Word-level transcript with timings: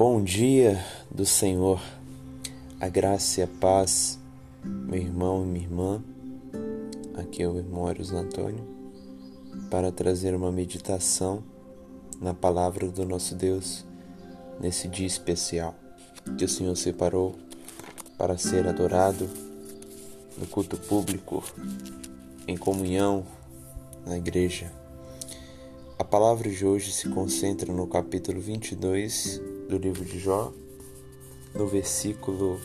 Bom 0.00 0.24
dia 0.24 0.82
do 1.10 1.26
Senhor, 1.26 1.78
a 2.80 2.88
graça 2.88 3.40
e 3.40 3.42
a 3.42 3.46
paz, 3.46 4.18
meu 4.64 4.98
irmão 4.98 5.44
e 5.44 5.46
minha 5.46 5.66
irmã. 5.66 6.02
Aqui 7.16 7.42
é 7.42 7.46
o 7.46 7.58
irmão 7.58 7.86
Eros 7.86 8.10
Antônio, 8.10 8.66
para 9.70 9.92
trazer 9.92 10.34
uma 10.34 10.50
meditação 10.50 11.44
na 12.18 12.32
palavra 12.32 12.88
do 12.88 13.04
nosso 13.04 13.34
Deus 13.34 13.84
nesse 14.58 14.88
dia 14.88 15.06
especial 15.06 15.74
que 16.38 16.46
o 16.46 16.48
Senhor 16.48 16.76
separou 16.76 17.34
para 18.16 18.38
ser 18.38 18.66
adorado 18.66 19.28
no 20.38 20.46
culto 20.46 20.78
público, 20.78 21.44
em 22.48 22.56
comunhão 22.56 23.22
na 24.06 24.16
igreja. 24.16 24.72
A 25.98 26.04
palavra 26.04 26.48
de 26.48 26.64
hoje 26.64 26.90
se 26.90 27.06
concentra 27.10 27.70
no 27.70 27.86
capítulo 27.86 28.40
22 28.40 29.49
do 29.70 29.78
livro 29.78 30.04
de 30.04 30.18
Jó, 30.18 30.52
no 31.54 31.68
versículo 31.68 32.60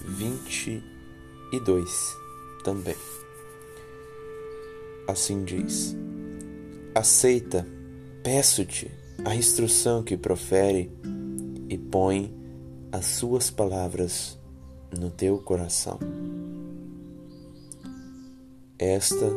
22 0.00 2.16
também. 2.64 2.96
Assim 5.06 5.44
diz: 5.44 5.94
Aceita, 6.94 7.66
peço-te, 8.22 8.90
a 9.24 9.34
instrução 9.34 10.02
que 10.02 10.16
profere 10.16 10.90
e 11.68 11.78
põe 11.78 12.34
as 12.90 13.06
suas 13.06 13.50
palavras 13.50 14.38
no 14.98 15.10
teu 15.10 15.38
coração. 15.38 15.98
Esta 18.78 19.30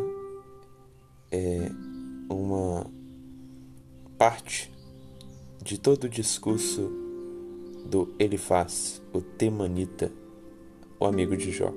é 1.31 1.69
uma 2.29 2.85
parte 4.17 4.76
de 5.67 5.77
todo 5.77 6.05
o 6.05 6.09
discurso 6.09 6.89
do 7.85 8.15
Elifaz, 8.17 9.01
o 9.11 9.19
Temanita, 9.19 10.09
o 10.97 11.05
amigo 11.05 11.35
de 11.35 11.51
Jó. 11.51 11.73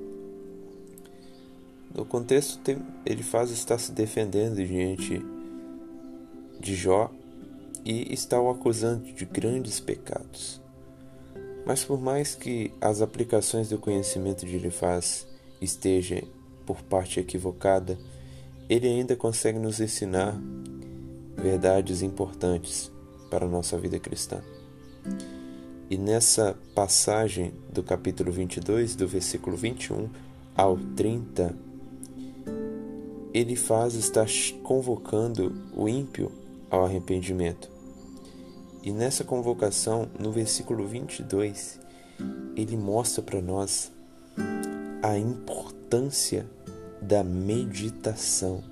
No 1.92 2.04
contexto, 2.04 2.60
Elifaz 3.04 3.50
está 3.50 3.76
se 3.76 3.90
defendendo 3.90 4.64
diante 4.64 5.20
de 6.60 6.76
Jó 6.76 7.10
e 7.84 8.14
está 8.14 8.40
o 8.40 8.48
acusando 8.48 9.12
de 9.12 9.24
grandes 9.24 9.80
pecados. 9.80 10.62
Mas 11.66 11.84
por 11.84 12.00
mais 12.00 12.36
que 12.36 12.72
as 12.80 13.02
aplicações 13.02 13.70
do 13.70 13.78
conhecimento 13.78 14.46
de 14.46 14.54
Elifaz 14.54 15.26
estejam 15.60 16.22
por 16.64 16.80
parte 16.82 17.18
equivocada, 17.18 17.98
ele 18.68 18.86
ainda 18.86 19.16
consegue 19.16 19.58
nos 19.58 19.80
ensinar 19.80 20.40
verdades 21.36 22.02
importantes 22.02 22.92
para 23.30 23.46
a 23.46 23.48
nossa 23.48 23.78
vida 23.78 23.98
cristã. 23.98 24.40
E 25.88 25.96
nessa 25.96 26.56
passagem 26.74 27.54
do 27.72 27.82
capítulo 27.82 28.30
22, 28.30 28.94
do 28.94 29.08
versículo 29.08 29.56
21 29.56 30.08
ao 30.56 30.76
30, 30.76 31.54
ele 33.32 33.56
faz 33.56 33.94
estar 33.94 34.26
convocando 34.62 35.52
o 35.74 35.88
ímpio 35.88 36.30
ao 36.68 36.84
arrependimento. 36.84 37.70
E 38.82 38.92
nessa 38.92 39.24
convocação, 39.24 40.08
no 40.18 40.32
versículo 40.32 40.86
22, 40.86 41.78
ele 42.56 42.76
mostra 42.76 43.22
para 43.22 43.40
nós 43.40 43.92
a 45.02 45.16
importância 45.16 46.46
da 47.00 47.24
meditação 47.24 48.62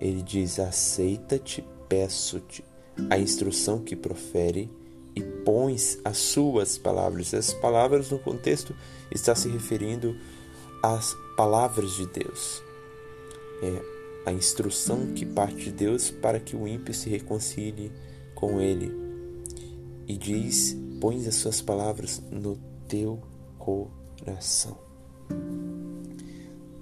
ele 0.00 0.22
diz: 0.22 0.58
Aceita-te, 0.58 1.62
peço-te, 1.88 2.64
a 3.08 3.18
instrução 3.18 3.80
que 3.80 3.96
profere 3.96 4.70
e 5.14 5.22
pões 5.22 5.98
as 6.04 6.18
suas 6.18 6.78
palavras. 6.78 7.34
As 7.34 7.52
palavras 7.52 8.10
no 8.10 8.18
contexto 8.18 8.74
está 9.10 9.34
se 9.34 9.48
referindo 9.48 10.16
às 10.82 11.14
palavras 11.36 11.92
de 11.92 12.06
Deus. 12.06 12.62
É 13.62 14.30
a 14.30 14.32
instrução 14.32 15.12
que 15.14 15.24
parte 15.24 15.64
de 15.64 15.72
Deus 15.72 16.10
para 16.10 16.38
que 16.38 16.54
o 16.54 16.66
ímpio 16.66 16.94
se 16.94 17.08
reconcilie 17.08 17.92
com 18.34 18.60
ele. 18.60 18.92
E 20.06 20.16
diz: 20.16 20.76
Pões 21.00 21.26
as 21.26 21.36
suas 21.36 21.60
palavras 21.60 22.22
no 22.30 22.58
teu 22.88 23.20
coração. 23.58 24.78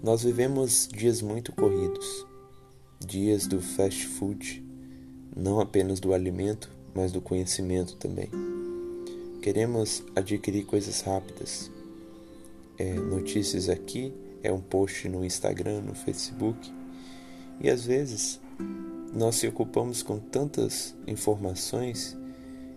Nós 0.03 0.23
vivemos 0.23 0.89
dias 0.89 1.21
muito 1.21 1.53
corridos 1.53 2.29
dias 3.05 3.47
do 3.47 3.61
fast 3.61 4.07
food, 4.07 4.65
não 5.39 5.61
apenas 5.61 6.01
do 6.01 6.13
alimento, 6.13 6.69
mas 6.93 7.13
do 7.13 7.21
conhecimento 7.21 7.95
também. 7.97 8.29
Queremos 9.41 10.03
adquirir 10.17 10.65
coisas 10.65 11.01
rápidas. 11.01 11.71
É, 12.77 12.95
notícias 12.95 13.69
aqui, 13.69 14.13
é 14.43 14.53
um 14.53 14.61
post 14.61 15.09
no 15.09 15.25
Instagram, 15.25 15.81
no 15.83 15.95
Facebook. 15.95 16.73
E 17.61 17.71
às 17.71 17.85
vezes 17.85 18.41
nós 19.15 19.37
se 19.37 19.47
ocupamos 19.47 20.03
com 20.03 20.19
tantas 20.19 20.95
informações 21.07 22.17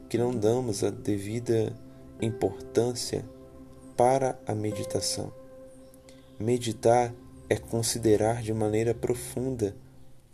que 0.07 0.17
não 0.17 0.35
damos 0.35 0.83
a 0.83 0.91
devida 0.91 1.75
importância 2.21 3.25
para 3.97 4.39
a 4.45 4.53
meditação. 4.53 5.33
Meditar 6.39 7.13
é 7.49 7.57
considerar 7.57 8.41
de 8.41 8.53
maneira 8.53 8.93
profunda 8.93 9.75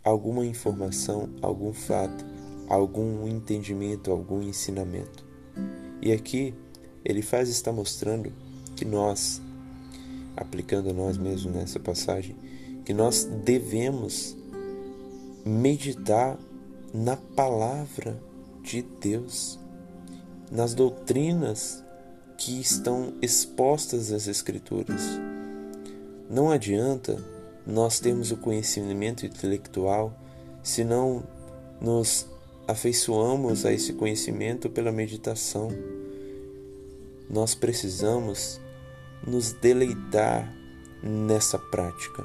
alguma 0.08 0.44
informação, 0.44 1.28
algum 1.42 1.72
fato, 1.72 2.24
algum 2.68 3.26
entendimento, 3.28 4.10
algum 4.10 4.42
ensinamento. 4.42 5.24
E 6.00 6.12
aqui 6.12 6.54
ele 7.04 7.22
faz 7.22 7.48
estar 7.48 7.72
mostrando 7.72 8.32
que 8.76 8.84
nós, 8.84 9.40
aplicando 10.36 10.92
nós 10.92 11.16
mesmos 11.18 11.54
nessa 11.54 11.78
passagem, 11.78 12.36
que 12.84 12.94
nós 12.94 13.24
devemos 13.44 14.36
meditar 15.44 16.38
na 16.92 17.16
palavra 17.16 18.20
de 18.62 18.82
Deus, 18.82 19.58
nas 20.50 20.74
doutrinas 20.74 21.84
que 22.36 22.60
estão 22.60 23.14
expostas 23.20 24.10
nas 24.10 24.26
Escrituras. 24.26 25.02
Não 26.30 26.50
adianta 26.50 27.22
nós 27.68 28.00
temos 28.00 28.32
o 28.32 28.36
conhecimento 28.38 29.26
intelectual 29.26 30.18
se 30.62 30.82
não 30.82 31.22
nos 31.78 32.26
afeiçoamos 32.66 33.66
a 33.66 33.72
esse 33.74 33.92
conhecimento 33.92 34.70
pela 34.70 34.90
meditação. 34.90 35.68
Nós 37.28 37.54
precisamos 37.54 38.58
nos 39.26 39.52
deleitar 39.52 40.50
nessa 41.02 41.58
prática. 41.58 42.24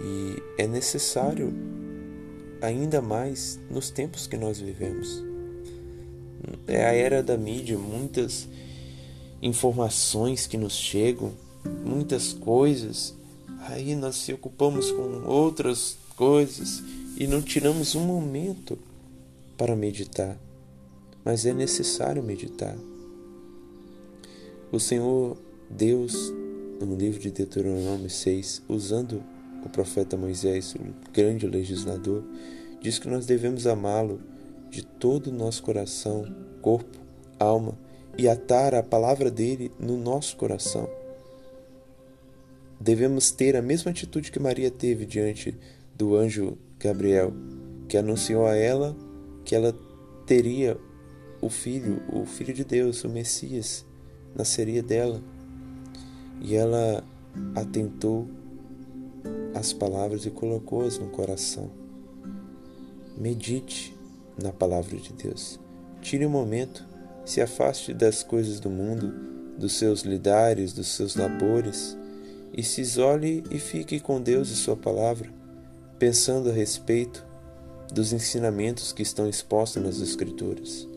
E 0.00 0.42
é 0.56 0.66
necessário 0.66 1.52
ainda 2.62 3.02
mais 3.02 3.60
nos 3.70 3.90
tempos 3.90 4.26
que 4.26 4.38
nós 4.38 4.58
vivemos. 4.58 5.22
É 6.66 6.86
a 6.86 6.94
era 6.94 7.22
da 7.22 7.36
mídia, 7.36 7.76
muitas 7.76 8.48
informações 9.42 10.46
que 10.46 10.56
nos 10.56 10.72
chegam, 10.72 11.32
muitas 11.84 12.32
coisas 12.32 13.20
Aí 13.68 13.94
nós 13.94 14.16
se 14.16 14.32
ocupamos 14.32 14.90
com 14.90 15.24
outras 15.24 15.96
coisas 16.16 16.82
e 17.16 17.26
não 17.28 17.40
tiramos 17.40 17.94
um 17.94 18.04
momento 18.04 18.76
para 19.56 19.76
meditar. 19.76 20.36
Mas 21.24 21.46
é 21.46 21.52
necessário 21.52 22.22
meditar. 22.22 22.76
O 24.72 24.80
Senhor 24.80 25.36
Deus, 25.70 26.32
no 26.80 26.96
livro 26.96 27.20
de 27.20 27.30
Deuteronômio 27.30 28.10
6, 28.10 28.62
usando 28.68 29.22
o 29.64 29.68
profeta 29.68 30.16
Moisés, 30.16 30.74
o 30.74 31.12
grande 31.12 31.46
legislador, 31.46 32.24
diz 32.80 32.98
que 32.98 33.08
nós 33.08 33.26
devemos 33.26 33.66
amá-lo 33.66 34.20
de 34.70 34.84
todo 34.84 35.28
o 35.28 35.32
nosso 35.32 35.62
coração, 35.62 36.26
corpo, 36.60 36.98
alma 37.38 37.78
e 38.18 38.28
atar 38.28 38.74
a 38.74 38.82
palavra 38.82 39.30
dele 39.30 39.70
no 39.78 39.96
nosso 39.96 40.36
coração 40.36 40.88
devemos 42.82 43.30
ter 43.30 43.56
a 43.56 43.62
mesma 43.62 43.92
atitude 43.92 44.32
que 44.32 44.40
Maria 44.40 44.70
teve 44.70 45.06
diante 45.06 45.56
do 45.94 46.16
anjo 46.16 46.58
Gabriel, 46.78 47.32
que 47.88 47.96
anunciou 47.96 48.44
a 48.44 48.56
ela 48.56 48.96
que 49.44 49.54
ela 49.54 49.72
teria 50.26 50.76
o 51.40 51.48
filho, 51.48 52.02
o 52.12 52.24
filho 52.24 52.52
de 52.52 52.64
Deus, 52.64 53.04
o 53.04 53.08
Messias, 53.08 53.84
nasceria 54.34 54.82
dela. 54.82 55.22
E 56.40 56.54
ela 56.54 57.04
atentou 57.54 58.28
às 59.54 59.72
palavras 59.72 60.26
e 60.26 60.30
colocou-as 60.30 60.98
no 60.98 61.08
coração. 61.08 61.70
Medite 63.16 63.96
na 64.40 64.52
palavra 64.52 64.96
de 64.96 65.12
Deus. 65.12 65.58
Tire 66.00 66.26
um 66.26 66.30
momento, 66.30 66.84
se 67.24 67.40
afaste 67.40 67.92
das 67.92 68.22
coisas 68.22 68.58
do 68.58 68.70
mundo, 68.70 69.12
dos 69.58 69.74
seus 69.74 70.02
lidares, 70.02 70.72
dos 70.72 70.88
seus 70.88 71.14
labores 71.14 71.96
e 72.52 72.62
se 72.62 72.80
isole 72.80 73.42
e 73.50 73.58
fique 73.58 73.98
com 73.98 74.20
Deus 74.20 74.50
e 74.50 74.56
Sua 74.56 74.76
palavra, 74.76 75.28
pensando 75.98 76.50
a 76.50 76.52
respeito 76.52 77.24
dos 77.92 78.12
ensinamentos 78.12 78.92
que 78.92 79.02
estão 79.02 79.28
expostos 79.28 79.82
nas 79.82 80.00
Escrituras. 80.00 80.88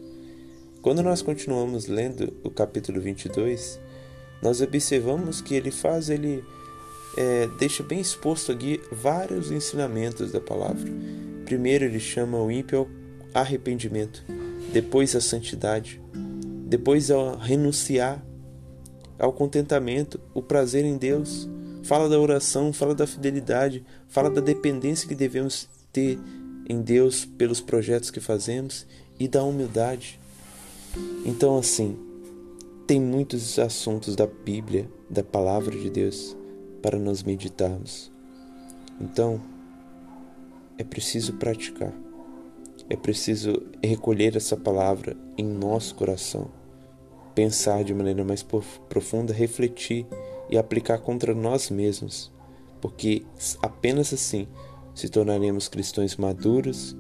Quando 0.81 1.02
nós 1.02 1.22
continuamos 1.22 1.88
lendo 1.88 2.34
o 2.44 2.50
capítulo 2.50 3.02
22, 3.02 3.80
nós 4.42 4.62
observamos 4.62 5.42
que 5.42 5.56
ele 5.56 5.72
faz, 5.72 6.10
ele 6.10 6.44
é, 7.18 7.48
deixa 7.60 7.81
bem 7.81 8.00
exposto 8.00 8.52
aqui 8.52 8.80
vários 8.92 9.52
ensinamentos 9.52 10.31
da 10.31 10.40
palavra. 10.40 10.92
Primeiro, 11.46 11.86
ele 11.86 12.00
chama 12.00 12.42
o 12.42 12.52
ímpio 12.52 12.80
ao 12.80 13.42
arrependimento, 13.42 14.24
depois 14.72 15.16
a 15.16 15.22
santidade, 15.22 16.02
depois 16.68 17.10
a 17.10 17.36
renunciar 17.38 18.24
ao 19.18 19.34
contentamento, 19.34 20.20
o 20.34 20.42
prazer 20.42 20.86
em 20.86 20.98
Deus. 20.98 21.48
Fala 21.84 22.10
da 22.10 22.20
oração, 22.20 22.74
fala 22.74 22.96
da 22.96 23.06
fidelidade, 23.06 23.86
fala 24.08 24.30
da 24.30 24.42
dependência 24.42 25.08
que 25.08 25.16
devemos 25.16 25.70
ter 25.94 26.20
em 26.68 26.82
Deus 26.82 27.26
pelos 27.26 27.62
projetos 27.62 28.10
que 28.10 28.20
fazemos 28.20 28.88
e 29.20 29.28
da 29.28 29.44
humildade. 29.44 30.20
Então, 31.26 31.58
assim, 31.58 31.98
tem 32.88 33.00
muitos 33.00 33.58
assuntos 33.60 34.16
da 34.16 34.28
Bíblia, 34.28 34.90
da 35.10 35.24
palavra 35.24 35.76
de 35.76 35.90
Deus, 35.90 36.36
para 36.82 36.98
nós 36.98 37.24
meditarmos. 37.24 38.12
Então, 39.00 39.42
é 40.78 40.84
preciso 40.84 41.34
praticar. 41.34 41.94
É 42.90 42.96
preciso 42.96 43.62
recolher 43.84 44.36
essa 44.36 44.56
palavra 44.56 45.18
em 45.38 45.46
nosso 45.46 45.96
coração, 45.96 46.50
pensar 47.36 47.84
de 47.84 47.94
maneira 47.94 48.24
mais 48.24 48.44
profunda, 48.88 49.34
refletir 49.34 50.08
e 50.50 50.58
aplicar 50.58 51.00
contra 51.00 51.36
nós 51.36 51.70
mesmos, 51.70 52.32
porque 52.82 53.24
apenas 53.62 54.14
assim 54.14 54.48
se 54.94 55.10
tornaremos 55.10 55.68
cristãos 55.68 56.16
maduros 56.16 56.96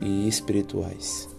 e 0.00 0.28
espirituais. 0.28 1.33